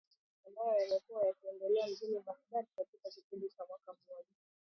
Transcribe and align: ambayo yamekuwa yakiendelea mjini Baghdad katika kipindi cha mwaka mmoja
ambayo 0.47 0.71
yamekuwa 0.81 1.25
yakiendelea 1.27 1.87
mjini 1.87 2.19
Baghdad 2.19 2.65
katika 2.75 3.09
kipindi 3.09 3.49
cha 3.49 3.65
mwaka 3.65 3.93
mmoja 3.93 4.35